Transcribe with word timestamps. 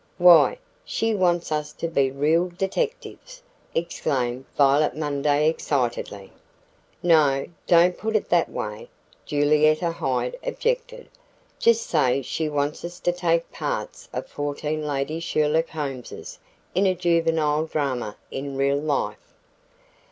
"Why, 0.17 0.57
she 0.83 1.13
wants 1.13 1.51
us 1.51 1.71
to 1.73 1.87
be 1.87 2.09
real 2.09 2.47
detectives," 2.47 3.43
exclaimed 3.75 4.45
Violet 4.57 4.95
Munday 4.95 5.47
excitedly. 5.47 6.31
"No, 7.03 7.45
don't 7.67 7.95
put 7.99 8.15
it 8.15 8.27
that 8.29 8.49
way," 8.49 8.89
Julietta 9.27 9.91
Hyde 9.91 10.39
objected. 10.43 11.07
"Just 11.59 11.85
say 11.85 12.23
she 12.23 12.49
wants 12.49 12.83
us 12.83 12.99
to 12.99 13.11
take 13.11 13.47
the 13.51 13.57
parts 13.57 14.09
of 14.11 14.25
fourteen 14.25 14.87
Lady 14.87 15.19
Sherlock 15.19 15.67
Holmeses 15.69 16.39
in 16.73 16.87
a 16.87 16.95
Juvenile 16.95 17.67
drama 17.67 18.15
in 18.31 18.57
real 18.57 18.79
life." 18.81 19.35